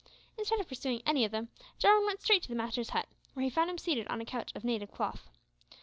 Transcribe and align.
Instead 0.35 0.59
of 0.59 0.67
pursuing 0.67 0.99
any 1.05 1.23
of 1.25 1.31
them, 1.31 1.49
Jarwin 1.77 2.07
went 2.07 2.23
straight 2.23 2.41
to 2.41 2.47
his 2.47 2.57
master's 2.57 2.89
hut, 2.89 3.05
where 3.35 3.43
he 3.43 3.51
found 3.51 3.69
him 3.69 3.77
seated 3.77 4.07
on 4.07 4.19
a 4.19 4.25
couch 4.25 4.51
of 4.55 4.63
native 4.63 4.89
cloth. 4.89 5.29